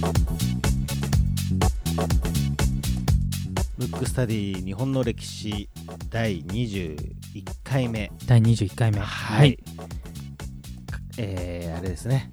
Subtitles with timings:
[0.00, 0.06] ム
[3.84, 5.68] ックスタディ日本の歴史
[6.08, 6.96] 第21
[7.62, 8.10] 回目。
[8.26, 9.00] 第21回目。
[9.00, 9.58] はい、
[11.18, 12.30] えー、あれですね。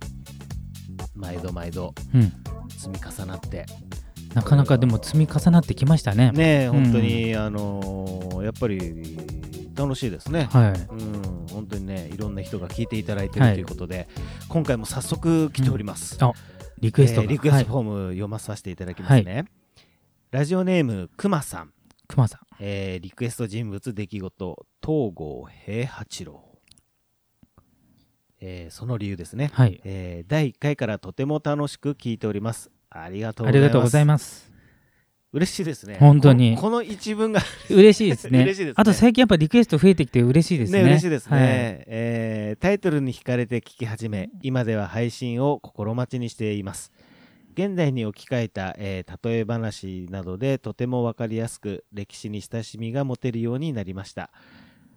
[1.14, 2.32] 毎度毎度うん、
[2.70, 3.66] 積み重なって。
[4.34, 6.32] なかなかでも積み重なってきましたね。
[6.32, 9.18] ね本当に、あのーやっぱり
[9.76, 10.72] 楽しいですね、はい。
[10.72, 14.08] うん、本当にねいろんな人が聞いていただいてるはいということで、
[14.48, 16.32] 今回も早速来ております、あ
[16.80, 19.46] リクエストが、えーリクエストフはい、ォーム読まさせていただきますね、
[20.32, 21.74] ラジオネームくまさん、
[22.08, 22.40] くまさん。
[22.60, 26.44] えーリクエスト人物出来事東郷平八郎、
[28.40, 29.82] えーその理由ですね、はい。
[29.84, 32.70] えー第1回からとても楽しく聞いております。
[32.90, 33.70] ありがとうありございます。
[33.70, 34.52] がとうございます
[35.38, 35.98] 嬉しいですね。
[36.00, 36.58] 本当に。
[36.58, 38.42] この一文が 嬉しいですね。
[38.42, 38.74] 嬉しいですね。
[38.76, 40.82] あと最近やっぱリクエスト増えてきて嬉しいですね。
[40.82, 41.48] 嬉しいですね、はい。
[41.88, 46.92] えータイトルに惹かれて聞き始め今では配信を心待ちにしています。
[47.54, 54.32] 現代に置き換えた、えー例え話などでとても分かりやすく歴史に親しみが持てるようになりました。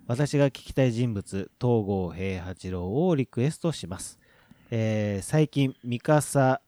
[0.07, 4.19] 私が聞きたい人物東郷平八郎をリクエストします、
[4.71, 6.61] えー最近三笠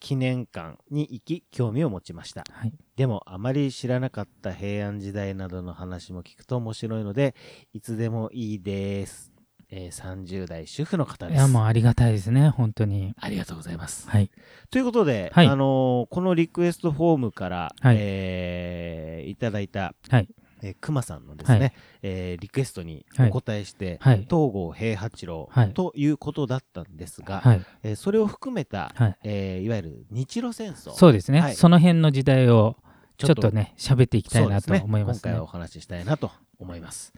[0.00, 2.44] 記念館に行き興味を持ちました。
[2.50, 2.72] はい。
[2.96, 7.34] でもあまり知らなかった平安時代などの話も聞くと面白いので
[7.72, 9.32] いつでもいいです、
[9.70, 11.36] えー30代主婦の方です。
[11.36, 12.48] いやもうありがたいですね。
[12.48, 13.14] 本当に。
[13.18, 14.08] ありがとうございます。
[14.08, 14.30] はい。
[14.70, 15.46] ということで、はい。
[15.46, 17.96] あのーこのリクエストフォームから、はい。
[17.98, 20.28] えーいただいた、はい
[20.62, 21.72] えー、熊さんのですね、はい。
[22.02, 23.28] えーリクエストにはい。
[23.28, 24.16] お答えして、はい。
[24.18, 25.74] 東郷平八郎、はい。
[25.74, 27.62] ということだったんですが、はい。
[27.82, 29.16] えーそれを含めた、はい。
[29.24, 30.92] えーいわゆる日露戦争。
[30.92, 31.54] そうですね、はい。
[31.54, 32.76] その辺の時代を
[33.16, 34.84] ちょっとね喋っていきたいなとそうですね。
[34.84, 35.20] 思いますね。
[35.24, 37.12] 今回はお話ししたいなと思います。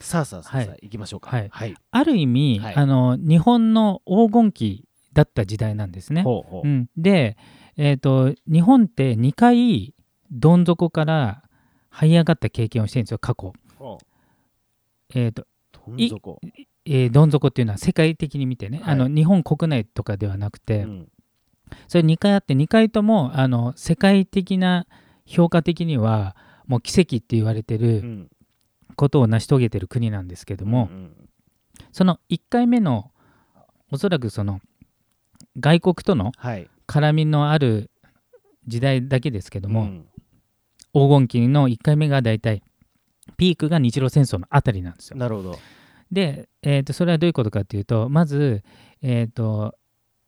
[0.00, 0.78] さあさあさあはい。
[0.82, 1.30] 行きましょうか。
[1.30, 1.48] はい。
[1.50, 1.74] はい。
[1.90, 2.74] ある意味、はい。
[2.74, 6.22] あの日本の黄金期だった時代なんですね。
[6.22, 6.68] ほうほう。
[6.68, 7.36] うん、で、
[7.76, 9.94] えー、と日本って2回
[10.30, 11.42] どん底から
[11.92, 13.52] 這い上がった経験をしてるんですよ過去。
[15.14, 15.46] えーと
[15.86, 16.40] どん底。
[16.86, 21.08] えーどん底っていうのは世界的に見てね、はいあの日本国内とかではなくて、うん
[21.86, 24.86] それ2回あって2回ともあの世界的な
[25.24, 26.34] 評価的には
[26.66, 28.28] もう奇跡って言われてうるん
[28.96, 31.28] ことを成し遂げてる国なんですけども、うん
[31.92, 33.10] その1回目の
[33.90, 34.60] おそらくその
[35.58, 36.68] 外国とのはい。
[36.88, 37.88] 絡みのある
[38.66, 40.06] 時代だけですけども、うん
[40.92, 42.62] 黄金期の1回目が大体
[43.36, 45.16] ピークが日露戦争のあたりなんですよ。
[45.16, 45.58] なるほど。
[46.10, 48.62] で、えー、とそれはどういうことかっていうとまず、
[49.02, 49.74] えー、と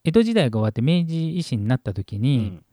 [0.03, 2.65] 江戸時代が終わって明治維新になった時うに、ん。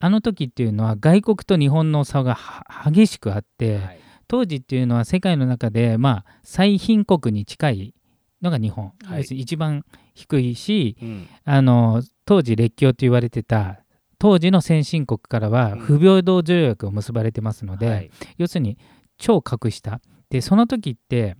[0.00, 4.00] あの時っていうのは外国と日本の差がは激しくあって、はい。
[4.26, 7.94] 当時っていうのは世界の中で、まあ、最貧国に近い
[8.40, 9.18] のが日本、はい。
[9.18, 11.28] 要するに一番低いしうん。
[11.44, 13.81] あの当時列強と言われてた
[14.22, 15.78] 当時の先進国からはうん。
[15.80, 18.10] 不平等条約を結ばれてますので、はい。
[18.38, 18.78] 要するに
[19.18, 20.00] 超格下
[20.30, 21.36] でその時って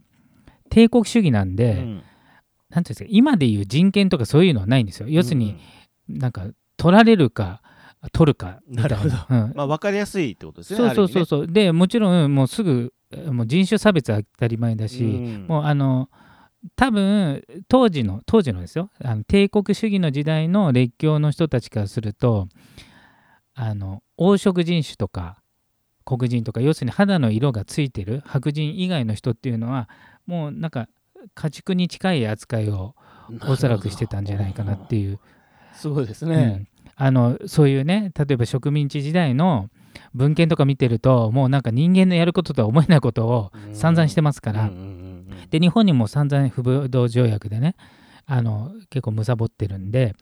[0.69, 1.77] 帝国主義なんで、うん。
[1.79, 2.05] なんて
[2.75, 5.09] いうんですか今でいう人権とかそういうのはないんですよ。
[5.09, 5.57] 要するに、
[6.09, 7.63] なんか取られるか
[8.13, 8.83] 取るかな。
[8.83, 9.53] なるほうん。
[9.55, 10.77] まあ分かりやすいってことですね。
[10.77, 11.27] そうそうそうう。
[11.27, 15.47] そう、でもちろんもうすぐえもう人種差別は当たり前だし、うん。
[15.47, 16.09] もうあの
[16.77, 18.91] 多分当時の当時のですよ。
[19.03, 22.49] あの帝国主義の時代の列強の人たちからすると
[23.55, 25.39] あの黄色人種とか
[26.05, 29.89] 黒人とか要するに肌の色がついてる白人以外の人っていうのは
[30.27, 30.89] もうなんか
[31.35, 32.95] 家畜に近い扱いを
[33.49, 35.21] おそらくしてたんじゃないかなっていう、
[35.73, 36.45] すごいですうね。
[36.45, 36.69] ん。
[36.97, 39.69] あのそういうね例えば植民地時代の
[40.15, 45.12] 文献とか見てるともうなんか人間のやることとは思えないことを散々してますから、うんうんうんうん
[45.51, 47.77] で日本にも散々不平等条約でね
[48.27, 50.15] あの結構むさぼってるんで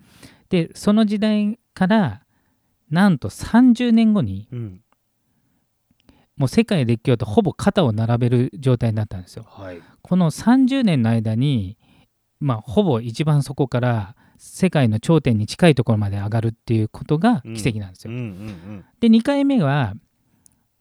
[0.49, 2.23] でその時代から
[2.91, 4.81] なんと30年後にうん
[6.41, 9.45] もう世界列強とほぼ肩を並べる状態になったんですよ。
[9.47, 9.83] はい。
[10.01, 11.77] この30年の間に、
[12.41, 18.15] まあ、ほぼ一番そこから世界の頂点に近いところまで上がるっていうことが奇跡なんですよ。
[19.01, 19.93] で2回目は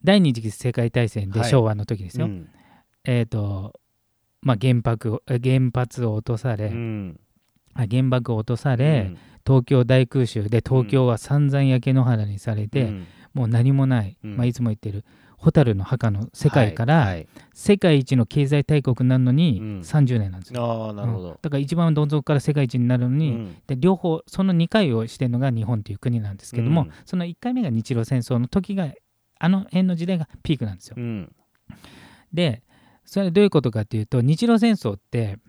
[0.01, 2.27] 第二次世界大戦ではい昭和の時ですよ。
[2.27, 2.47] うん。
[3.03, 3.73] えっ、と
[4.41, 7.19] まあ原爆原発を落とされ、うん。
[7.73, 9.17] あ原爆を落とされ、うん。
[9.45, 13.07] 東京大空襲で東京は散々焼け野原にされて、うん。
[13.33, 14.37] もう何もない、うん。
[14.37, 15.05] まあ、いつも言ってる
[15.37, 19.79] 蛍の墓の世界から、はいはい世界一の経済大国になるのにうん。
[19.81, 20.63] 30年なんですよ。
[20.63, 21.23] ああ、なるほうん。
[21.23, 21.39] ど。
[21.41, 23.57] だから一番どん底から世界一になるのに、うん。
[23.67, 26.91] で両方その2回をしてるのが日本という国なんですけども、うん。
[27.05, 28.93] その1回目が日露戦争の時が
[29.39, 30.95] あの辺の時代がピークなんですよ。
[30.97, 31.35] うん。
[32.33, 32.63] で
[33.09, 35.39] それはどういうことかっていうと日露戦争って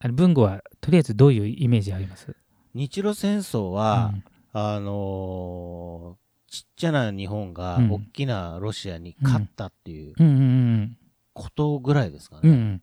[0.00, 2.34] あの文語はとりあえずどういうイメージあります、
[2.74, 4.12] 日露戦争は、
[4.52, 7.92] あのーちっちゃな日本がうん。
[7.92, 10.26] 大きなロシアに勝ったっていううん。
[10.26, 10.32] うん。
[10.32, 10.96] うん。
[11.34, 12.40] ことぐらいですかね。
[12.44, 12.50] うん。
[12.50, 12.82] うん。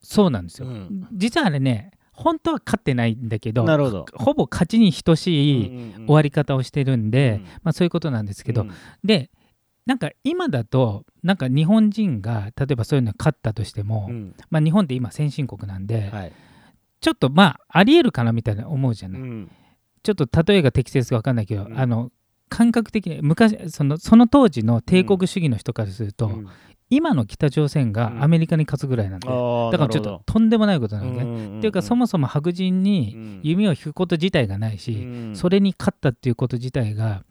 [0.00, 1.06] そうなんですよ、うん。
[1.12, 4.06] 実はあれね本当は勝ってないんだけどなるほど。
[4.14, 7.44] ほぼ勝ちに等しい終終わり方をしてるんで、うん。
[7.62, 8.70] まあ、そういうことなんですけど、うん。
[9.04, 9.30] で
[9.86, 14.34] なんか今だとなんか日本人が例えばそういうの勝ったとしても、うん。
[14.50, 16.32] まあ、日本って今先進国なんで、はい。
[17.00, 19.50] ちょっとまあありえるかなみたいな思うじゃない、うん。
[20.02, 21.78] ちょっと例えが適切か分かんないけど、うん。
[21.78, 22.10] あの
[22.48, 26.48] 感覚的に昔そのその当時の帝国主義の人からすると、うん。
[26.90, 29.32] 今の北朝鮮がアメリカに勝つぐらいなんで、だ
[29.78, 31.46] からちょっととんでもないことなほどのね。
[31.56, 31.58] ん。
[31.58, 33.40] っていうかそもそも白人にうん。
[33.44, 35.36] 弓を引くこと自体がないし、うん。
[35.36, 37.24] それに勝ったっていうこと自体が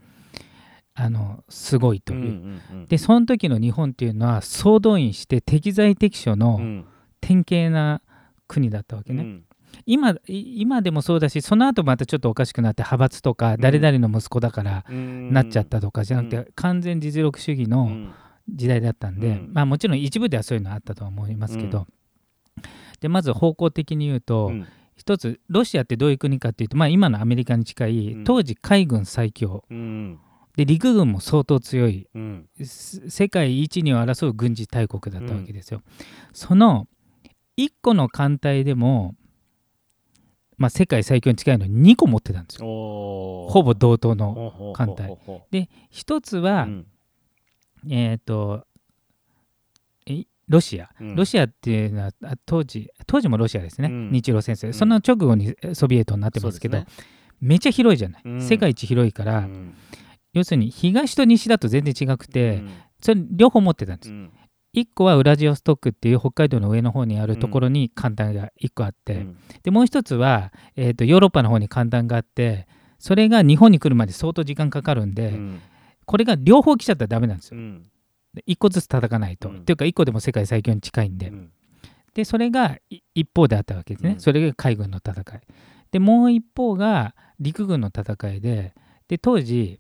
[0.98, 2.20] あのすごいという。
[2.20, 2.86] うんうんうん。
[2.88, 6.86] でその時の日本っていうのは総動員して適材適所うのん。
[7.22, 8.02] 典型な
[8.48, 9.24] 国だったわけね。
[9.24, 9.44] うん。
[9.86, 15.34] 今い今でもそうだしその後またちょっとおかしくなって派閥とか誰々の息子だからうん。
[15.34, 18.14] なっちゃったとかじゃなくて、う完全実力主義のうん。
[18.48, 19.50] 時代だったんで、うん。
[19.54, 22.64] まあもちろん一部ではそういうのあったとは思いますけど、うん。
[23.02, 24.66] でまず方向的に言うと、うん。
[24.96, 28.24] 一つロシアってどういう国かっていうと、まあ、今のアメリカに近いうん。
[28.24, 29.66] 当時海軍最強。
[29.70, 30.20] うん
[30.56, 32.08] で陸軍も相当強い。
[32.14, 32.50] うん。
[32.64, 35.82] す世界一二を争う軍事大国だったわけですよ。
[36.34, 36.88] その
[37.58, 39.16] 1個の艦隊でも、
[40.58, 42.66] まあ、世界最強に近いのに2個持ってたんですよ。
[42.66, 44.74] ほぼ同等の。
[44.76, 45.18] 艦隊。
[45.52, 46.88] で一つは、うん。
[47.90, 48.66] えっ、と
[50.08, 51.16] えロシア、うん。
[51.16, 54.12] ロシアっていうのはあ当時当時もロシアですね、うん。
[54.12, 54.74] 日露戦争、ん。
[54.74, 56.86] その直後にソビエトになってますけどね。
[57.42, 58.42] めっちゃ広いじゃない、うん。
[58.42, 59.76] 世界一広いから、うん
[60.36, 62.70] 要するに東と西だと全然違くて、うん
[63.02, 64.32] それ両方持ってたんです、うん
[64.74, 72.68] 1個はウラジオストックっていう北海道の上の方にあるところに艦隊が1個あって、うんでもう一つは、えー、とヨーロッパの方に艦隊があって
[73.00, 75.62] それが日本に来るまで相当時間かかるんで、うん
[76.06, 77.58] これが両方来ちゃったらダメなんですよ。
[77.58, 77.84] うん
[78.34, 79.50] で1個ずつ叩かないと。
[79.50, 81.30] うんっていうか1個でも世界最強に近いんで。
[81.30, 81.52] うん
[82.14, 84.12] でそれがい一方であったわけですね。
[84.12, 85.42] うんそれが海軍の戦い。
[85.92, 88.74] でもう一方が陸軍の戦いで
[89.08, 89.80] で当時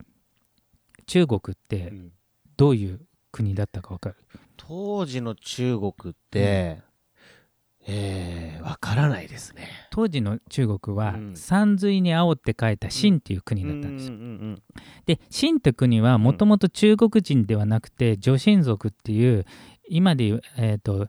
[1.08, 2.12] 中国ってうん。
[2.58, 4.16] どういう国だったか分かる？
[4.56, 6.80] 当時の中国って、
[7.86, 9.68] えー、わからないですね。
[9.92, 11.36] 当時の中国はうん。
[11.36, 14.16] 山水に青って書いた秦っていう国だったんですよ。
[14.16, 14.64] うんうん
[15.06, 19.46] で秦って国はもともと中国人ではなくて女真族っていう
[19.90, 21.08] 今でいう、えー、と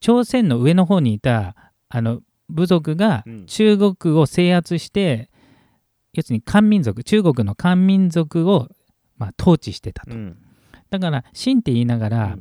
[0.00, 1.54] 朝鮮の上の方にいた
[1.88, 3.46] あの部族がうん。
[3.46, 5.30] 中国を制圧して、
[6.14, 8.68] 要するに漢民族中国の漢民族を、
[9.18, 10.12] まあ、統治してたと。
[10.12, 10.18] うん。
[10.18, 10.38] うん
[10.90, 12.38] だから秦って言いながら、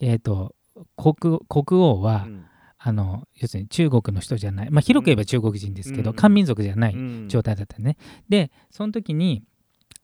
[0.00, 0.54] えー、と
[0.96, 2.44] 国国王は、うん。
[2.86, 6.16] あの要するに中国の人じゃない、まあ、広く言えば中国人ですけど、うん。
[6.16, 7.28] 漢民族じゃないうん。
[7.30, 7.96] 状態だったね。
[8.28, 9.42] でその時に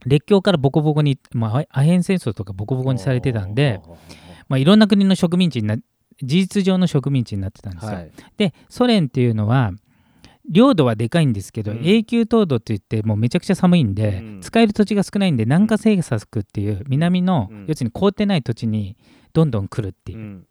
[0.06, 3.82] 列強からボコボコに、まあ、アヘン戦争とかボコボコにされてたんで、
[4.48, 5.82] まあ、いろんな国の植民地にな事
[6.22, 7.92] 実上の植民地になってたんですよ。
[7.92, 8.12] はい。
[8.38, 9.72] でソ連っていうのは
[10.50, 11.84] 領土はでかいんですけど、うん。
[11.84, 14.40] 永久凍土って言ってもうめちゃくちゃ寒いんで、うん。
[14.40, 17.66] 使える土地が少ないんで南下政策っていう南の、うん。
[17.68, 18.96] 要するに凍ってない土地に
[19.32, 20.46] どんどん来るっていううん。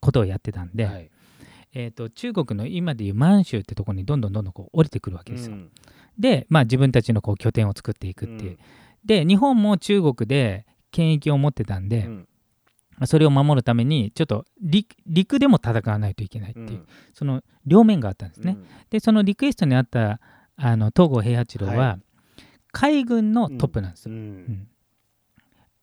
[0.00, 1.10] ことをやってたんで、はい。
[1.74, 5.54] えー、と中国の今でいう満州ってところにどんどんどんどんこう降りてくるわけですよ。
[5.54, 5.70] うん。
[6.18, 8.58] で、まあ、自分たちのこう拠点を作っていくっていう。
[9.04, 12.28] で日本も中国で権益を持ってたんで、うん
[13.06, 16.86] それを守るためにちょっと陸陸でも戦わないといけないっていう、うん。
[17.12, 18.56] その両面があったんですね。
[18.58, 18.66] うん。
[18.90, 20.20] でそのリクエストにあった
[20.56, 21.98] あの東郷平八郎は、は
[22.70, 24.14] 海軍のトップなんですよ。
[24.14, 24.20] うん。
[24.20, 24.68] うん。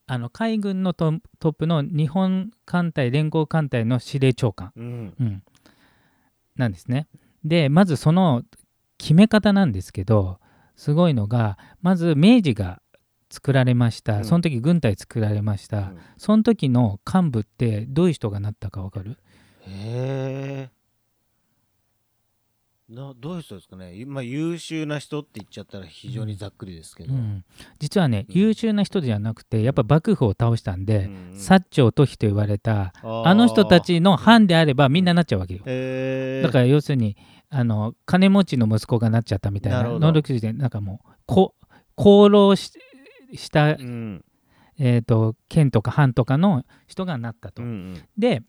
[0.08, 5.14] あの海軍のトトップの日本艦隊連合艦隊の司令長官、うん。
[5.20, 5.44] うん。
[6.56, 7.08] なんですね。
[7.44, 8.44] でまずその
[8.98, 10.40] 決め方なんですけど
[10.76, 12.82] すごいのがまず明治が
[13.30, 14.26] 作られました、うん。
[14.26, 15.98] その時軍隊作られました、うん。
[16.18, 19.18] その時の幹部ってどういう人がなったか分かる？
[19.68, 20.80] へえ
[22.90, 27.46] などういう人ですかね、まあ、優秀な人って言っちゃったら非常にざっくりですけど、うん、
[27.78, 28.36] 実はね、うん。
[28.36, 35.60] 優秀な人じゃなくてやっぱ幕府を倒したんで、うん薩長都比と言われたああの人たちの藩であればみんななっちゃうわけよ。
[36.42, 37.16] だから要するに
[37.50, 41.54] あの金持ちの息子がなっちゃったみたいな能力でなんかもうこ
[41.96, 42.72] 功労し
[43.34, 44.24] した、うん。
[44.80, 47.62] えー、と県とか藩とかの人がなったと。
[47.62, 48.42] うんで、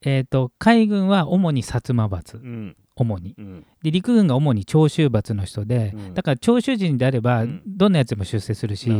[0.00, 2.36] えー、と海軍は主に薩摩閥。
[2.36, 2.76] うん。
[2.96, 3.34] 主に。
[3.38, 3.66] うん。
[3.82, 6.14] で陸軍が主に長州閥の人で、うん。
[6.14, 7.62] だから長州人であればうん。
[7.66, 8.90] どんなやつでも出世するし、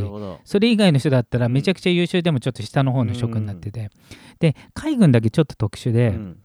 [0.44, 1.52] それ以外の人だったらうん。
[1.52, 3.90] めちゃくちゃ優秀でもちょっと下の方の職になってて、
[4.38, 6.38] で海軍だけちょっと特殊で、うん。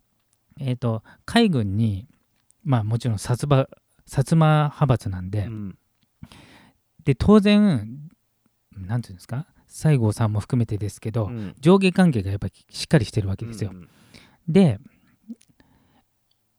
[0.60, 2.08] えー、と海軍に
[2.64, 3.68] まあもちろん薩摩
[4.08, 5.78] 薩摩派閥なんで、うん。
[7.04, 8.07] で当然
[8.86, 9.48] なんていうんですか？
[9.68, 11.56] 西郷さんも含めてですけど、うん。
[11.60, 13.72] 上下関係がやっぱりしっかりしてるわけですよ。
[13.74, 13.90] うん
[14.48, 14.80] で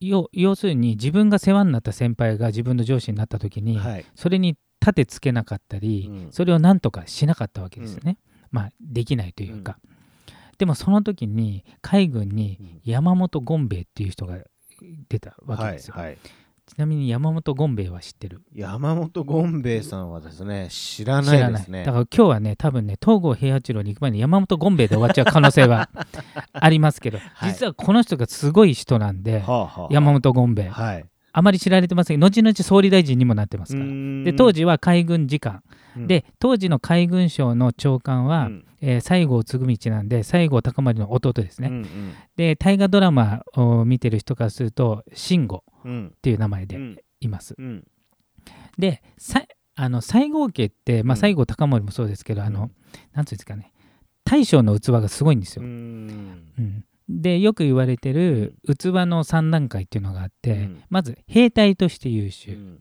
[0.00, 4.04] 要要するに自分が世話になった先輩が自分の上司になった時に、はい。
[4.14, 6.32] それに立てつけなかったり、うん。
[6.32, 8.18] それを何とかしなかったわけですよね。
[8.50, 9.78] まあできないというか。
[10.58, 12.80] でもその時に海軍にうん。
[12.84, 14.38] 山本権兵衛っていう人が
[15.08, 15.94] 出たわけはいですよ。
[15.96, 16.18] はい
[16.68, 18.42] ちなみに山本権兵衛は知ってる？
[18.54, 21.84] 山本権兵衛さんはですね知らないですね。
[21.84, 25.88] だから今日はね多分ね東郷平八郎に行く前に山本権兵衛で終わっちゃう可能性は
[26.52, 27.50] ありますけど、はい。
[27.52, 31.04] 実はこの人がすごい人なんで、はあはあ山本権兵衛はい。
[31.32, 32.20] あまり知られてません。
[32.20, 33.87] 後々総理大臣にもなってますから。
[34.25, 35.62] で当時は海軍次官、
[35.96, 36.06] うん。
[36.06, 45.90] で当時の海軍省の長官は、うんえー西郷嗣道なんで西郷隆盛の弟ですね、うんで大河ドラマを見てる人からすると慎吾うん。
[45.90, 46.97] うんっていう名前でうん。
[47.20, 47.85] います、うん。
[48.78, 49.42] でさ
[49.75, 51.20] あの西郷家って、まあ、うん。
[51.20, 52.70] 西郷隆盛もそうですけど、あのうん。
[53.12, 53.73] なんていうんですかね
[54.25, 55.73] 大将の器がすごいんですうよ、ん。
[56.58, 56.85] うん。
[57.08, 60.82] でよく言われてる器の3段階っていうのがあって、うん。
[60.90, 62.80] まず兵隊として優秀、うん。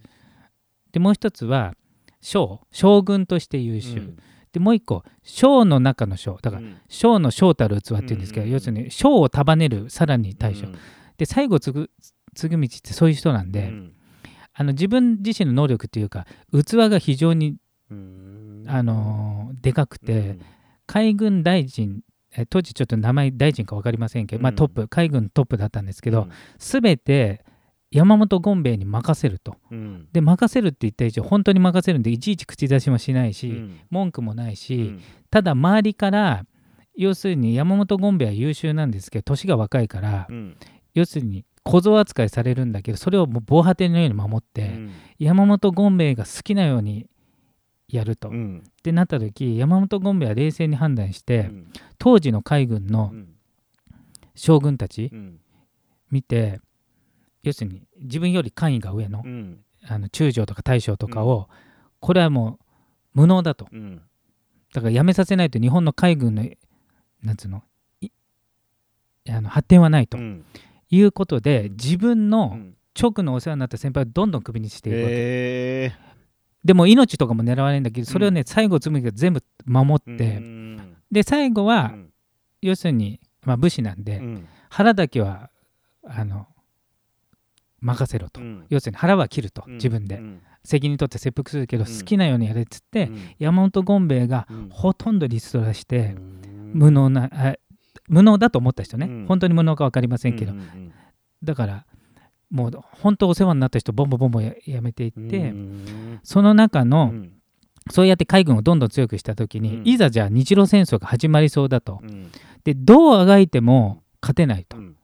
[0.92, 1.74] でもう一つは
[2.22, 2.62] 将。
[2.72, 4.18] 将軍として優秀、うん
[4.54, 6.77] でもう一個将の中の将だからうん。
[6.88, 10.75] 将の将たる器っていうんですけど、うん要するに将を束ねるさらに大将、うん。
[11.18, 11.89] で西郷嗣
[12.36, 13.94] 嗣道ってそういう人なんで、うん。
[14.54, 17.56] あの自分自身の能力っていうか器が非常に、
[17.92, 18.63] うん。
[18.68, 20.42] あのーでかくて、うん。
[20.86, 22.01] 海軍大臣
[22.36, 26.32] え当時ちょっと名前大臣か分かりませんけど、まあ、うんトップ海軍トップだったんですけどうん。
[26.60, 27.44] 全て
[27.91, 29.56] 山本権兵衛に任せると。
[29.72, 30.08] うん。
[30.12, 33.79] で任せるって言った以上本当に任せるんでいちいち口出しもしないし、うん。
[33.89, 35.01] 文句もないし、うん。
[35.32, 36.46] ただ周りから
[36.96, 40.58] 要するに山本権兵衛は優秀なんですけど年が若いから、うん。
[40.94, 44.91] 要するに小僧扱いされるんだけどそれをもう防波堤のように守って、うん。
[45.20, 47.08] 山本権兵衛が好きなように
[47.88, 48.63] やると、っうん。
[48.84, 51.72] てなった時山本権兵衛は冷静に判断して、うん。
[51.98, 53.29] 当時の海軍のうん。
[54.36, 55.39] 将軍たちうん。
[56.12, 56.60] 見て
[57.48, 59.60] 要するに自分より官位が上のうん。
[59.89, 61.48] あの中将とか大将とかを、
[62.00, 62.60] これはも
[63.16, 63.68] う無能だと。
[63.72, 64.01] うん。
[64.74, 66.44] だからやめさせないと日本の海軍の
[67.24, 67.63] なんつうの
[68.01, 68.10] い
[69.30, 70.44] あの発展はないとうん。
[70.89, 72.74] いうことで自分うのん。
[73.00, 75.92] 直のお世話になった先輩をどんどんクビにしていくわけ、へ
[76.66, 80.98] でも命とかも狙われるんだけどそれをね、最後紬が全部守ーって、うん。
[81.12, 82.10] で最後は、うん。
[82.62, 84.48] 要するに、まあ、武士なんで、うん。
[84.70, 85.51] 腹だけは
[86.04, 86.48] あの
[87.81, 88.65] 任せろと、うん。
[88.69, 89.74] 要するに腹は切ると、うん。
[89.75, 90.41] 自分で、うん。
[90.63, 91.98] 責任取って切腹するけど、うん。
[91.98, 93.17] 好きなようにやれっつって、うん。
[93.39, 94.69] 山本権兵衛がうん。
[94.69, 96.72] ほとんどリストラして、うん。
[96.74, 97.55] 無能なあ
[98.10, 99.25] 無能だと思った人ね、うん。
[99.27, 100.53] 本当に無能か分かりませんけど、
[101.43, 101.86] だから
[102.50, 106.19] もう本当お世話になった人ボンボンボンボンややめていって、うん。
[106.24, 107.31] その中うの、ん。
[107.89, 109.88] そうやって海軍をどんどん強くした時に、うん。
[109.88, 112.00] いざじゃあ日露戦争が始まりそうだと。
[112.01, 112.31] うん。
[112.63, 114.96] でどうあがいても勝てないと、うん。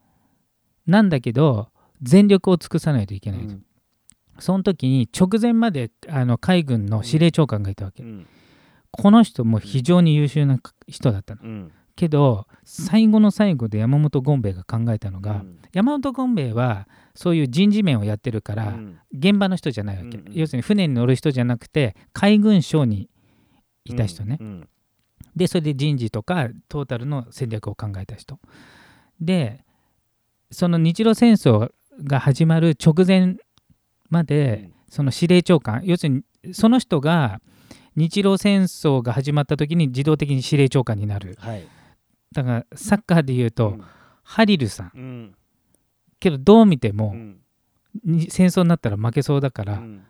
[0.86, 1.70] なんだけど
[2.04, 3.66] 全力を尽くさないといけないと、うん。
[4.40, 8.28] その時に直前まであの海軍の司令長官がいたわけ、うん。
[8.92, 11.42] この人も非常に優秀な人だったの。
[11.44, 11.72] うん。
[11.96, 15.60] けど最後の最後で山本権兵衛が考えたのが、うん。
[15.74, 19.00] 山本権兵衛はそういう人事面をやってるから、うん。
[19.12, 23.10] 現場の人じゃないわけ、要するに船に乗る人じゃなくて海軍省に
[23.86, 24.68] いた人ね、うん。
[25.36, 28.40] でそれで人事とかトータルの戦略を考えた人。
[29.20, 29.64] で
[30.52, 31.72] その日露戦争
[32.04, 33.38] が始まる直前
[34.10, 37.42] まで、その司令長官要するにその人が
[37.96, 41.36] 日露戦争が始まった時に自動的に司令長官になる。
[41.40, 41.68] はい。
[42.32, 43.78] だからサッカーで言うと、
[44.24, 44.92] ハリルさん。
[44.96, 45.36] うん。
[46.20, 47.38] けどどう見ても、うん。
[48.04, 50.04] に戦争になったら負けそうだから、うん。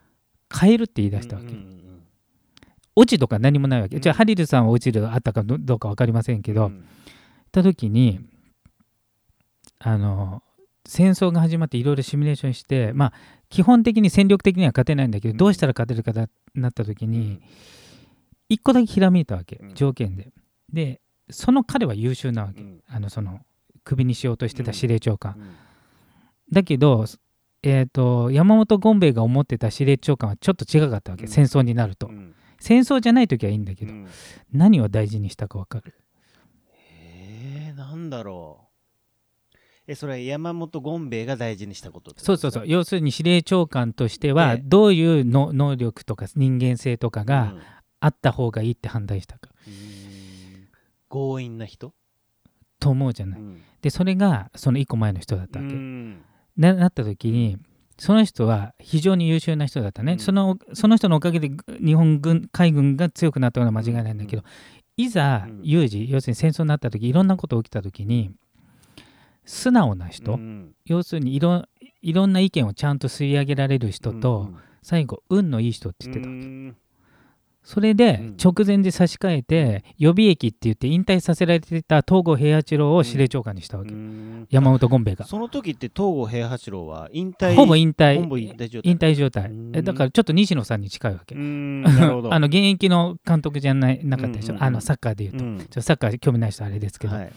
[0.52, 1.80] 変えるって言い出したわけ、うんうん
[2.96, 6.78] 落ちとか何もないわけ、うんじゃあハリルさんは落ちるあったかどどうか分かりませんけど、うん。
[6.78, 6.80] っ
[7.54, 8.20] た時に
[9.78, 10.42] あの
[10.86, 13.12] 戦争が始まっていろいろシミュレーションしてまあ
[13.48, 15.36] 基本的に戦力的には勝てないんだけど、うん。
[15.38, 17.40] どうしたら勝てるかだなった時に
[18.48, 19.74] 一個だけひらめいたわけうん。
[19.74, 20.32] 条件で。
[20.72, 21.00] で
[21.30, 22.80] その彼は優秀なわけ、うん。
[22.88, 23.40] あのその
[23.84, 25.34] クビにしようとしてた司令長官。
[25.38, 25.54] うん。
[26.52, 27.06] だけど、
[27.62, 31.28] えー、と山本権兵衛が思ってた司令長官はちょっと違かったわけ、うん。
[31.28, 32.08] 戦争になると。
[32.08, 32.34] うん。
[32.60, 34.06] 戦争じゃない時はいいんだけど、うん。
[34.52, 35.94] 何を大事にしたか分かる？
[36.72, 38.73] えー、なんだろう。
[39.86, 42.64] え、それは山本権兵衛が大事にしたことそうそうそう。
[42.66, 47.60] 要するに司令長官としてはでどういうの能力とか人間性とかうがん。
[48.00, 49.48] あった方がいいって判断したか。
[49.66, 50.68] うーん。
[51.08, 51.94] 強引な人？
[52.78, 53.40] と思うじゃない。
[53.40, 53.62] うん。
[53.80, 55.74] でそれがその1個前の人だったわけ。
[55.74, 56.22] うん。
[56.56, 57.56] ななった時に
[57.98, 60.18] その人は非常に優秀な人だったね、うん。
[60.18, 61.50] そのその人のおかげで
[61.82, 64.42] 日本軍海軍が強くなったのは間違いないんだけど、
[64.98, 65.60] いざうん。
[65.62, 68.32] 有事要するに戦争になった時いろんなこと起きた時に
[69.44, 70.72] 素直な人、うん。
[70.84, 71.64] 要するにいろ
[72.02, 74.50] いろんな意見をちゃんと吸い上げられる人と、
[74.82, 76.76] 最後運のいい人って言ってたわけ、うん。
[77.62, 78.36] それでうん。
[78.36, 84.46] 直前で差し替えて予備役って言って引退させられてた東郷平八郎を司令長官にしたわけ、うん。
[84.50, 85.24] 山本権兵衛が。
[85.24, 89.50] その時って東郷平八郎は引退ほぼ引退引退状態。
[89.82, 95.58] だからちょっと西野さんに近いわけ、あの現役の監督じゃないなかったでしょ、うんうんうんあのサッカーでいうと、うん。
[95.58, 97.32] ちょっとサッカー興味ない人はあれですけど、はい。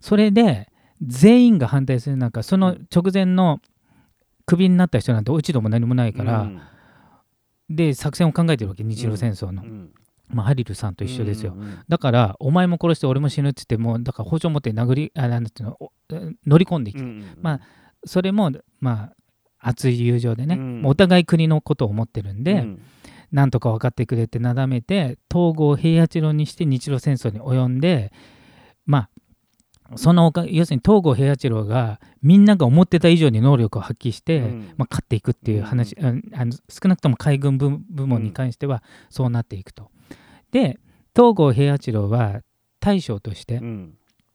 [0.00, 0.68] それで
[1.02, 3.60] 全員が反対する中その直前の
[4.46, 6.60] クビになった人なんて落ち度も何もないから、うん。
[7.68, 9.92] で作戦を考えてるわけ日露戦争の、うん。
[10.28, 15.92] まあ、ハリルさんと一緒ですよ、うんうんだからお前も殺して俺も死ぬって言ってもうだから包丁持って殴りあなんていうのお
[16.46, 17.60] 乗り込んできて、うんうんまあ
[18.04, 20.82] それもまあ熱い友情でね、うん。
[20.86, 22.82] お互い国のことを思ってるんで、うん。
[23.30, 28.12] なんとか分かってくれってなだめて東郷平八郎にして日露戦争に及んで
[28.86, 29.10] まあ
[29.96, 34.60] そのおか要するに東郷平八郎がみんなが思ってた以上に能力を発揮して、うん。
[34.76, 39.90] まあ、勝っていくっていう話、ああの少なくとも海軍部部門に関してはそうなっていくと。
[40.52, 40.78] で
[41.14, 42.40] 東郷平八郎は
[42.80, 43.94] 大将として、うん。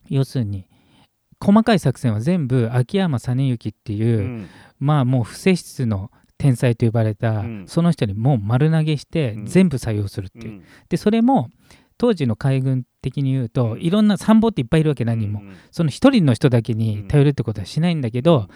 [0.10, 0.68] 要するに
[1.44, 4.50] 細かい作戦は全部秋山実之っていう、うん。
[4.80, 7.66] まあもう不正室の天才と呼ばれた、うん。
[7.68, 9.46] その人にもう丸投げしてうん。
[9.46, 10.64] 全部採用するっていう、うん。
[10.90, 11.50] でそれも
[11.98, 13.82] 当時の海軍的に言うと、うん。
[13.82, 18.48] いろんな参謀っていっぱいいるわけ何人も、うんその一人の人だけに頼るってことはしないんだけど、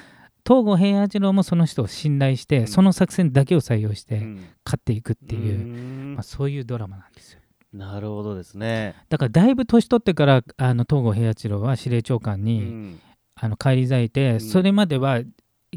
[0.48, 2.68] 東郷平八郎もその人を信頼して、うん。
[2.68, 4.36] その作戦だけを採用してうん。
[4.66, 5.64] 勝っていくっていう、う
[6.12, 6.14] ん。
[6.16, 7.40] まあ、そういうドラマなんですよ。
[7.72, 8.96] なるほどですね。
[9.10, 13.00] だからだいぶ年取ってからあの東郷平八郎は司令長官うに、ん。
[13.36, 14.40] あの返り咲いて、ん。
[14.40, 15.22] それまでは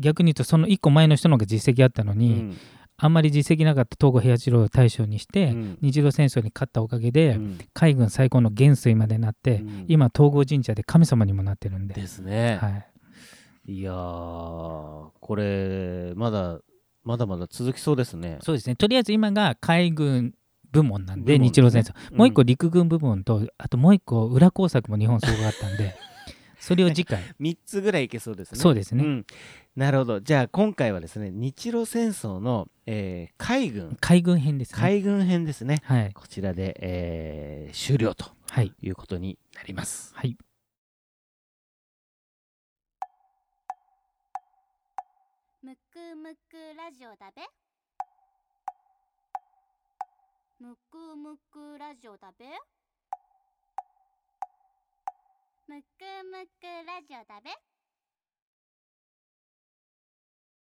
[0.01, 2.57] 逆に言うとその1個前の人の方が実績あったのに、うん
[3.05, 5.79] あんまり実績なかった東郷平八郎を大将にして、うん。
[5.83, 7.59] 日露戦争に勝ったおかげで、うん。
[7.75, 9.85] 海軍最高の元帥までなって、うん。
[9.89, 11.95] 今東郷神社で神様にもなってるんで。
[11.95, 12.59] ですね。
[12.63, 12.85] は
[13.67, 16.61] い、いやー、これ、まだ、
[17.03, 18.39] まだまだ続きそうですね。
[18.41, 18.77] そうですね。
[18.77, 20.35] とりあえず今が海軍
[20.71, 25.97] 部門なんで部門日露戦争、うんもう一個陸軍部門とあともう一個裏工作も日本すごかったんで
[26.63, 27.21] それを次回。
[27.41, 28.61] 3つぐらいいけそうですね。
[28.61, 29.03] そうですね。
[29.03, 29.27] ん。
[29.75, 30.21] なるほど。
[30.21, 34.79] じゃあ今回はですね、日露戦争の、えー海軍、海軍編ですね。
[34.81, 35.81] 海軍編ですね。
[35.83, 36.13] はい。
[36.13, 38.73] こちらで、えー終了とはい。
[38.81, 40.15] いうことになります。
[40.15, 40.37] はい。
[45.63, 47.43] むくむくラジオだべ。
[50.61, 52.47] むくむくラジオだべ
[55.69, 55.87] むく
[56.25, 57.72] むくラジオだべ。